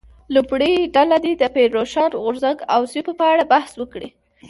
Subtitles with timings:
[0.35, 4.09] لومړۍ ډله دې د پیر روښان غورځنګ او سیمو په اړه بحث وکړي.